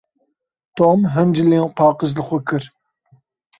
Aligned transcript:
Tom 0.79 0.99
hin 1.13 1.29
cilên 1.35 1.65
paqij 1.77 2.01
li 2.17 2.23
xwe 2.27 2.39
kir. 2.47 2.63